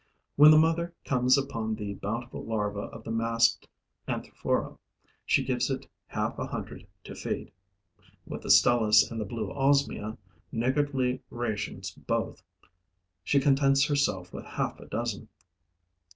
When 0.35 0.49
the 0.49 0.57
mother 0.57 0.95
comes 1.05 1.37
upon 1.37 1.75
the 1.75 1.93
bountiful 1.93 2.43
larva 2.43 2.79
of 2.85 3.03
the 3.03 3.11
masked 3.11 3.67
Anthophora, 4.07 4.79
she 5.27 5.43
gives 5.43 5.69
it 5.69 5.85
half 6.07 6.39
a 6.39 6.47
hundred 6.47 6.87
to 7.03 7.13
feed; 7.13 7.51
with 8.25 8.41
the 8.41 8.49
Stelis 8.49 9.11
and 9.11 9.21
the 9.21 9.25
blue 9.25 9.51
Osmia, 9.53 10.17
niggardly 10.51 11.21
rations 11.29 11.91
both, 11.91 12.41
she 13.23 13.39
contents 13.39 13.85
herself 13.85 14.33
with 14.33 14.45
half 14.45 14.79
a 14.79 14.87
dozen. 14.87 15.29